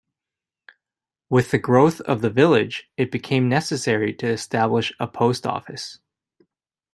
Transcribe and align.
With 1.29 1.51
the 1.51 1.59
growth 1.59 2.01
of 2.01 2.21
the 2.21 2.31
village, 2.31 2.89
it 2.97 3.11
became 3.11 3.47
necessary 3.47 4.15
to 4.15 4.25
establish 4.31 4.91
a 4.99 5.05
post 5.05 5.45
office. 5.45 5.99